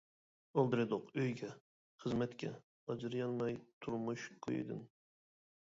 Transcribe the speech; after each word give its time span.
ئالدىرىدۇق 0.61 1.11
ئۆيگە، 1.17 1.49
خىزمەتكە، 2.05 2.51
ئاجرىيالماي 2.89 3.61
تۇرمۇش 3.87 4.29
كويىدىن. 4.47 4.83